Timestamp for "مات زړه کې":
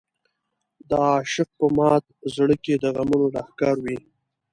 1.77-2.73